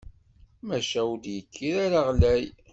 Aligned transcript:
Maca 0.67 0.99
ur 1.11 1.17
d-yekkir 1.23 1.75
ara 1.85 2.01
ɣlay? 2.13 2.43